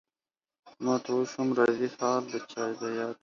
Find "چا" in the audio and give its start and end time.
2.51-2.63